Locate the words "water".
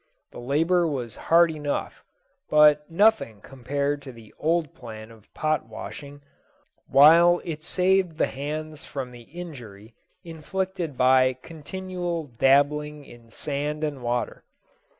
14.01-14.43